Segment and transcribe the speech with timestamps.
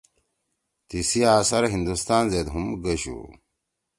[0.87, 3.17] تیِسی اثر ہندوستان زید ہُم گَشُو